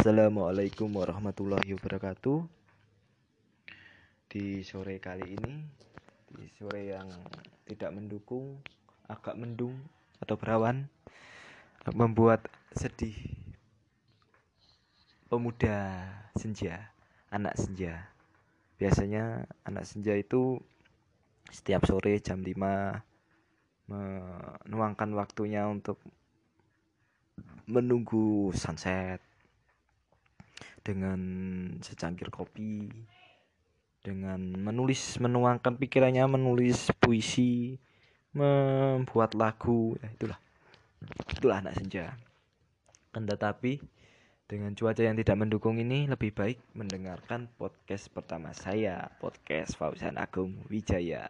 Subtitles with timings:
[0.00, 2.48] Assalamualaikum warahmatullahi wabarakatuh.
[4.32, 5.60] Di sore kali ini,
[6.32, 7.04] di sore yang
[7.68, 8.64] tidak mendukung,
[9.12, 9.76] agak mendung
[10.16, 10.88] atau berawan,
[11.92, 13.12] membuat sedih
[15.28, 16.00] pemuda
[16.32, 16.96] senja,
[17.28, 18.08] anak senja.
[18.80, 20.64] Biasanya anak senja itu
[21.52, 22.56] setiap sore jam 5
[24.64, 26.00] menuangkan waktunya untuk
[27.68, 29.20] menunggu sunset
[30.80, 31.20] dengan
[31.84, 32.88] secangkir kopi
[34.00, 37.76] dengan menulis menuangkan pikirannya menulis puisi
[38.32, 40.40] membuat lagu ya itulah.
[41.36, 42.16] Itulah anak senja.
[43.10, 43.80] Kan tetapi
[44.50, 50.58] dengan cuaca yang tidak mendukung ini lebih baik mendengarkan podcast pertama saya podcast Fauzan Agung
[50.66, 51.26] Wijaya.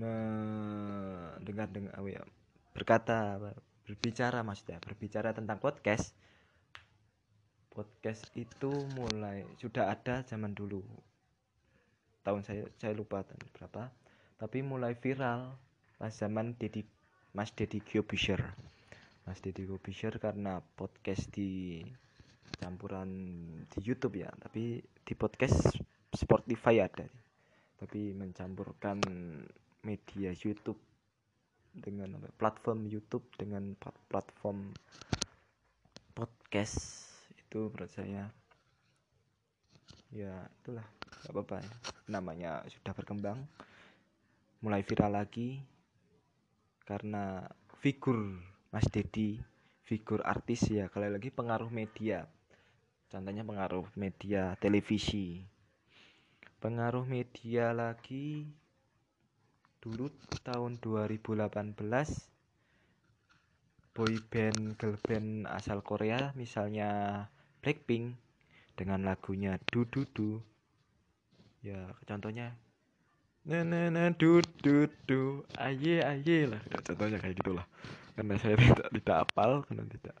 [0.00, 2.24] Mendengar dengan oh ya,
[2.72, 3.36] berkata
[3.90, 6.14] berbicara maksudnya berbicara tentang podcast.
[7.74, 10.78] Podcast itu mulai sudah ada zaman dulu.
[12.22, 13.90] Tahun saya saya lupa tahun berapa.
[14.38, 15.50] Tapi mulai viral
[15.98, 16.86] pas zaman Dedi
[17.34, 18.40] Mas Dedi Kiyobisher
[19.26, 21.82] Mas Dedi Kiyobisher karena podcast di
[22.62, 23.10] campuran
[23.74, 24.30] di YouTube ya.
[24.38, 25.74] Tapi di podcast
[26.14, 27.10] Spotify ada.
[27.74, 29.02] Tapi mencampurkan
[29.82, 30.89] media YouTube
[31.74, 33.74] dengan platform YouTube dengan
[34.10, 34.74] platform
[36.12, 37.06] podcast
[37.38, 38.24] itu menurut saya.
[40.10, 40.86] Ya itulah
[41.22, 41.72] gak apa-apa ya.
[42.10, 43.38] namanya sudah berkembang
[44.60, 45.62] mulai viral lagi
[46.82, 47.46] karena
[47.78, 48.42] figur
[48.74, 49.38] Mas Dedi
[49.90, 50.86] figur artis ya.
[50.86, 52.26] Kali lagi pengaruh media
[53.10, 55.42] contohnya pengaruh media televisi.
[56.62, 58.46] Pengaruh media lagi
[59.80, 60.12] dulu
[60.44, 61.50] tahun 2018
[63.96, 67.24] boy band girl band asal Korea misalnya
[67.60, 68.16] Blackpink
[68.76, 70.40] dengan lagunya Du Du Du.
[71.60, 72.56] Ya contohnya
[73.44, 76.60] na na na du du du aye aye lah.
[76.68, 77.66] Ya, contohnya kayak gitulah.
[78.16, 80.16] Karena saya tidak tidak apal karena tidak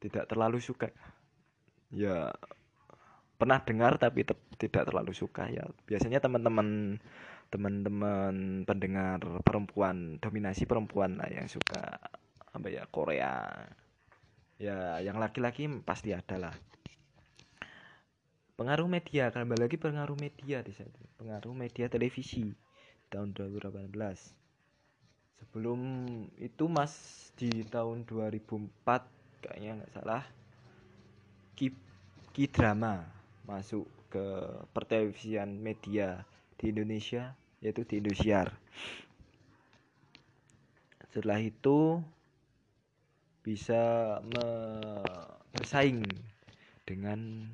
[0.00, 0.88] tidak terlalu suka.
[1.88, 2.32] Ya
[3.40, 4.28] pernah dengar tapi
[4.60, 5.48] tidak terlalu suka.
[5.48, 7.00] Ya biasanya teman-teman
[7.52, 11.98] teman-teman pendengar perempuan dominasi perempuan lah yang suka
[12.54, 13.50] apa ya Korea.
[14.60, 16.54] Ya yang laki-laki pasti ada lah.
[18.54, 20.94] Pengaruh media kembali lagi pengaruh media di sana.
[21.18, 22.54] Pengaruh media televisi
[23.10, 23.90] tahun 2018
[25.44, 25.80] sebelum
[26.40, 26.94] itu mas
[27.36, 30.24] di tahun 2004 kayaknya nggak salah
[31.54, 31.70] ki,
[32.50, 33.06] drama
[33.46, 34.24] masuk ke
[34.74, 36.26] pertelevisian media
[36.64, 38.48] di Indonesia yaitu di Indosiar.
[41.12, 42.00] Setelah itu
[43.44, 44.16] bisa
[45.52, 46.00] bersaing
[46.88, 47.44] dengan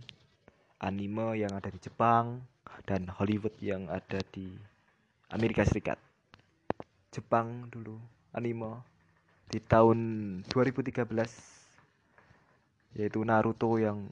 [0.79, 2.39] anime yang ada di Jepang
[2.87, 4.55] dan Hollywood yang ada di
[5.35, 5.99] Amerika Serikat.
[7.11, 7.99] Jepang dulu
[8.31, 8.87] anime
[9.51, 9.99] di tahun
[10.47, 11.03] 2013
[12.95, 14.07] yaitu Naruto yang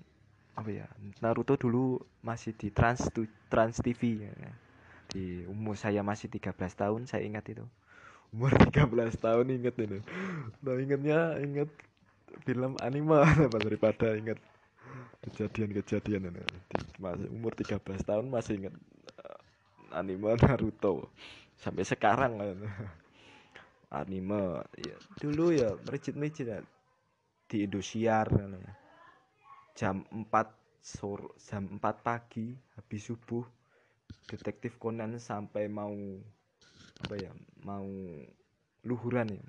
[0.58, 0.90] apa ya
[1.22, 3.06] Naruto dulu masih di Trans
[3.46, 4.34] Trans TV ya
[5.08, 7.64] di umur saya masih 13 tahun saya ingat itu.
[8.32, 9.98] Umur 13 tahun ingat ini.
[10.60, 11.68] Nah ingatnya ingat
[12.44, 13.24] film anime
[13.64, 14.38] daripada ingat
[15.24, 16.42] kejadian-kejadian ini.
[17.00, 18.74] Masih umur 13 tahun masih ingat
[19.24, 19.40] eh,
[19.96, 21.08] anime Naruto.
[21.56, 22.38] Sampai sekarang
[24.00, 26.60] anime ya dulu ya mericit-mericit ya.
[27.48, 28.28] di Indosiar
[29.72, 30.28] jam 4
[30.84, 33.40] sore jam 4 pagi habis subuh
[34.28, 35.94] detektif Conan sampai mau
[37.04, 37.32] apa ya
[37.64, 37.88] mau
[38.84, 39.44] luhuran ya.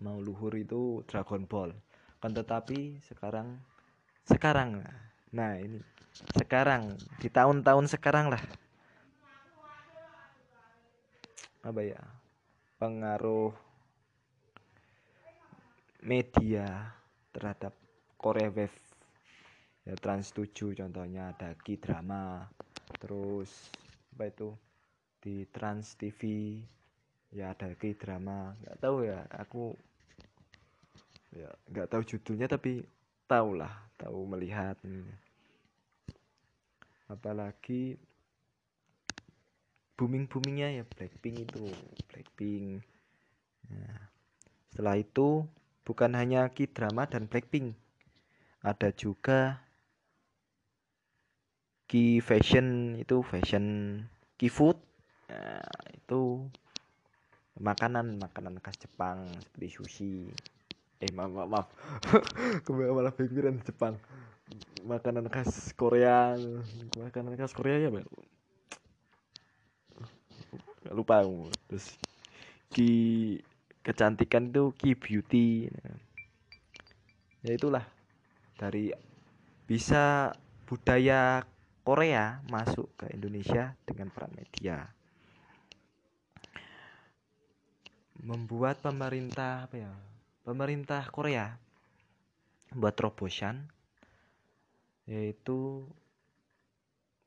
[0.00, 1.72] Mau luhur itu Dragon Ball.
[2.20, 3.60] Kan tetapi sekarang
[4.24, 4.84] sekarang
[5.32, 5.80] nah ini.
[6.32, 8.40] Sekarang di tahun-tahun sekarang lah.
[11.60, 12.00] Apa ya
[12.80, 13.52] pengaruh
[16.04, 16.94] media
[17.32, 17.76] terhadap
[18.16, 18.78] Korea Wave.
[19.86, 22.50] Ya Trans 7 contohnya ada K-drama
[22.98, 23.50] terus
[24.16, 24.50] apa itu?
[25.20, 26.20] Di Trans TV
[27.34, 29.74] ya ada K-drama nggak tahu ya aku
[31.34, 32.80] ya nggak tahu judulnya tapi
[33.26, 34.78] tahu lah tahu melihat
[37.10, 37.98] apalagi
[39.96, 41.64] booming boomingnya ya Blackpink itu
[42.12, 42.84] Blackpink.
[43.72, 43.98] Nah,
[44.70, 45.42] setelah itu
[45.82, 47.72] bukan hanya K-drama dan Blackpink
[48.60, 49.65] ada juga
[51.86, 53.64] key fashion itu fashion
[54.38, 54.76] key food.
[55.30, 55.62] Nah,
[55.94, 56.46] itu
[57.56, 60.14] makanan makanan khas Jepang seperti sushi.
[60.98, 61.66] Eh maaf maaf, maaf.
[62.66, 63.96] Kembali malah pikiran Jepang.
[64.86, 66.34] Makanan khas Korea.
[66.98, 68.06] Makanan khas Korea ya Bang?
[70.94, 71.26] lupa
[71.66, 71.98] terus
[72.70, 72.90] ki
[73.82, 75.46] kecantikan itu ki beauty.
[77.42, 77.82] Ya itulah.
[78.56, 78.94] Dari
[79.66, 80.34] bisa
[80.66, 81.42] budaya
[81.86, 84.90] Korea masuk ke Indonesia dengan peran media.
[88.26, 89.94] Membuat pemerintah apa ya
[90.42, 91.54] pemerintah Korea
[92.74, 93.70] buat terobosan
[95.06, 95.86] yaitu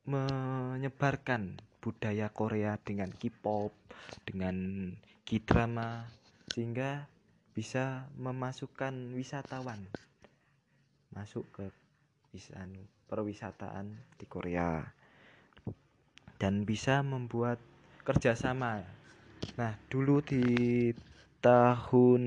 [0.03, 3.71] menyebarkan budaya Korea dengan K-pop,
[4.27, 4.91] dengan
[5.23, 6.03] K-drama
[6.51, 7.07] sehingga
[7.55, 9.87] bisa memasukkan wisatawan
[11.15, 11.65] masuk ke
[12.59, 14.85] anu, perwisataan di Korea
[16.37, 17.57] dan bisa membuat
[18.05, 18.85] kerjasama.
[19.57, 20.45] Nah, dulu di
[21.43, 22.23] tahun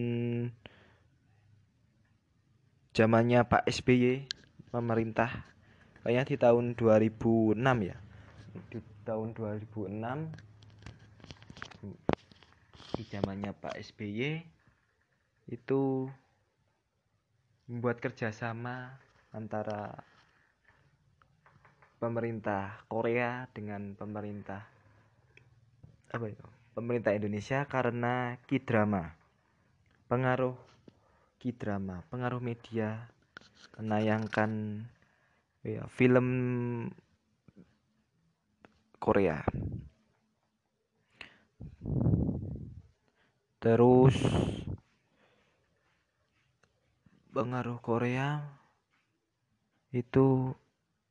[2.92, 4.28] zamannya Pak SBY
[4.68, 5.48] pemerintah
[6.04, 7.56] kayaknya di tahun 2006
[7.88, 7.96] ya
[8.68, 9.96] di tahun 2006
[12.92, 14.44] di zamannya Pak SBY
[15.48, 16.04] itu
[17.64, 19.00] membuat kerjasama
[19.32, 20.04] antara
[22.02, 24.66] pemerintah Korea dengan pemerintah
[26.10, 26.42] apa itu?
[26.74, 29.14] Pemerintah Indonesia karena kidrama
[30.10, 30.58] pengaruh
[31.38, 33.06] kidrama pengaruh media
[33.78, 34.82] menayangkan
[35.62, 36.26] ya, film
[38.98, 39.38] Korea.
[43.62, 44.18] Terus
[47.30, 48.42] pengaruh Korea
[49.94, 50.50] itu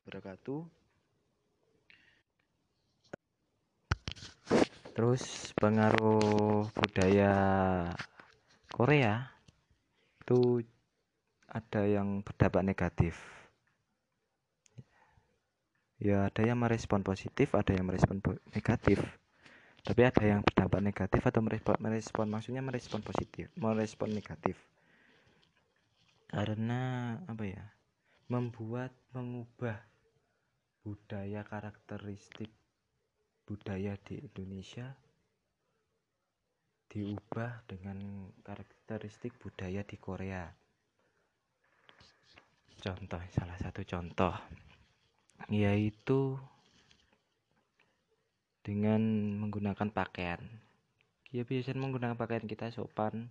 [0.03, 0.67] berkatu
[5.01, 7.33] terus pengaruh budaya
[8.69, 9.33] Korea
[10.21, 10.61] itu
[11.49, 13.17] ada yang berdampak negatif.
[15.97, 18.21] Ya ada yang merespon positif ada yang merespon
[18.53, 19.01] negatif.
[19.81, 24.53] Tapi ada yang berdampak negatif atau merespon, merespon maksudnya merespon positif merespon negatif.
[26.29, 27.65] Karena apa ya
[28.29, 29.81] membuat mengubah
[30.85, 32.53] budaya karakteristik
[33.51, 34.95] budaya di Indonesia
[36.87, 40.47] diubah dengan karakteristik budaya di Korea.
[42.79, 44.31] Contoh salah satu contoh
[45.51, 46.39] yaitu
[48.63, 49.03] dengan
[49.43, 50.39] menggunakan pakaian.
[51.35, 53.27] Ya biasanya menggunakan pakaian kita sopan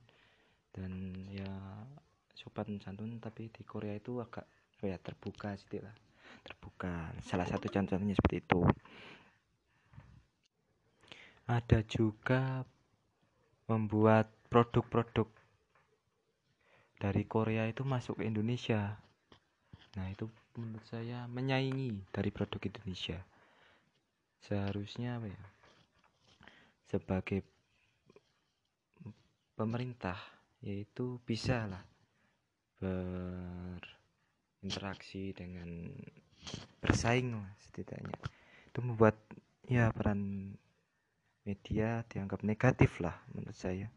[0.76, 1.48] dan ya
[2.36, 4.44] sopan santun tapi di Korea itu agak
[4.84, 5.96] ya terbuka sih lah.
[6.44, 7.08] Terbuka.
[7.24, 8.60] Salah satu contohnya seperti itu
[11.50, 12.62] ada juga
[13.66, 15.26] membuat produk-produk
[17.02, 18.94] dari Korea itu masuk ke Indonesia
[19.98, 23.18] Nah, itu menurut saya menyaingi dari produk Indonesia.
[24.38, 25.42] Seharusnya apa ya?
[26.86, 27.42] Sebagai
[29.58, 30.16] pemerintah
[30.60, 31.82] yaitu bisa lah
[34.62, 35.90] berinteraksi dengan
[36.78, 38.14] bersaing lah setidaknya.
[38.70, 39.18] Itu membuat
[39.66, 40.54] ya peran
[41.44, 43.88] media dianggap negatif lah menurut saya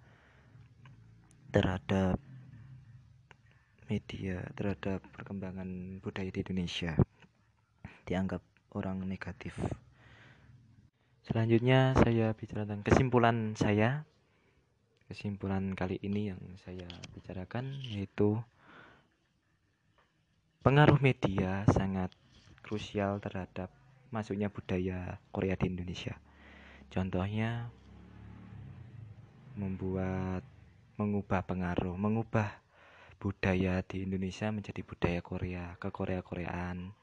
[1.54, 2.18] terhadap
[3.92, 6.96] media terhadap perkembangan budaya di Indonesia
[8.08, 8.42] dianggap
[8.74, 9.54] orang negatif.
[11.24, 14.04] Selanjutnya saya bicara tentang kesimpulan saya.
[15.08, 18.40] Kesimpulan kali ini yang saya bicarakan yaitu
[20.66, 22.10] pengaruh media sangat
[22.66, 23.70] krusial terhadap
[24.10, 26.18] masuknya budaya Korea di Indonesia.
[26.94, 27.74] Contohnya
[29.58, 30.46] membuat
[31.02, 32.62] mengubah pengaruh, mengubah
[33.18, 36.94] budaya di Indonesia menjadi budaya Korea ke Korea Koreaan.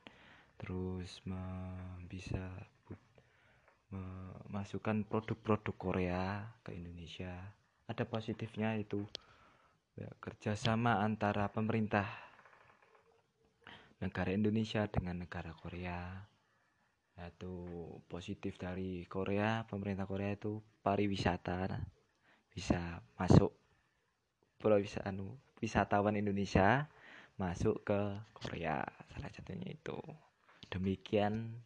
[0.62, 1.18] Terus
[2.06, 2.54] bisa
[3.90, 7.34] memasukkan produk-produk Korea ke Indonesia.
[7.90, 9.02] Ada positifnya itu
[9.98, 12.06] ya, kerjasama antara pemerintah
[13.98, 16.29] negara Indonesia dengan negara Korea
[17.20, 17.52] yaitu
[18.08, 21.68] positif dari Korea pemerintah Korea itu pariwisata
[22.48, 23.52] bisa masuk
[24.56, 26.88] pariwisata anu wisatawan Indonesia
[27.40, 28.00] masuk ke
[28.36, 28.84] Korea.
[29.16, 29.96] Salah satunya itu.
[30.68, 31.56] Demikian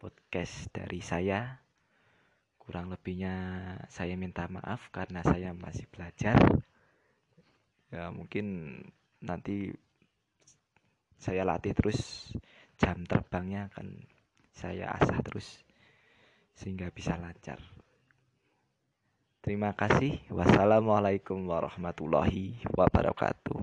[0.00, 1.60] podcast dari saya.
[2.56, 3.36] Kurang lebihnya
[3.92, 6.40] saya minta maaf karena saya masih belajar.
[7.92, 8.80] Ya mungkin
[9.20, 9.76] nanti
[11.20, 12.32] saya latih terus
[12.80, 14.08] jam terbangnya akan
[14.60, 15.64] saya asah terus
[16.52, 17.56] sehingga bisa lancar
[19.40, 20.20] Terima kasih.
[20.28, 23.56] Wassalamualaikum warahmatullahi wabarakatuh.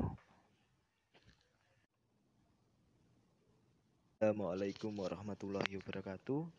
[4.18, 6.50] Assalamualaikum warahmatullahi wabarakatuh.